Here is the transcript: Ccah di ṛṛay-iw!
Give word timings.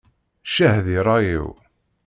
Ccah 0.49 0.77
di 0.85 0.97
ṛṛay-iw! 1.05 1.47